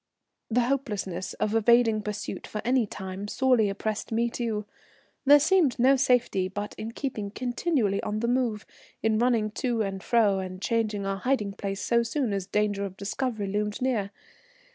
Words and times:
The 0.49 0.61
hopelessness 0.61 1.33
of 1.35 1.53
evading 1.53 2.01
pursuit 2.01 2.47
for 2.47 2.59
any 2.65 2.87
time 2.87 3.27
sorely 3.27 3.69
oppressed 3.69 4.11
me, 4.11 4.31
too. 4.31 4.65
There 5.25 5.39
seemed 5.39 5.77
no 5.77 5.95
safety 5.95 6.47
but 6.47 6.73
in 6.75 6.91
keeping 6.93 7.29
continually 7.29 8.01
on 8.01 8.19
the 8.19 8.27
move, 8.27 8.65
in 9.03 9.19
running 9.19 9.51
to 9.61 9.83
and 9.83 10.01
fro 10.01 10.39
and 10.39 10.59
changing 10.59 11.05
our 11.05 11.17
hiding 11.17 11.53
place 11.53 11.83
so 11.85 12.01
soon 12.01 12.33
as 12.33 12.47
danger 12.47 12.83
of 12.83 12.97
discovery 12.97 13.45
loomed 13.45 13.79
near. 13.79 14.09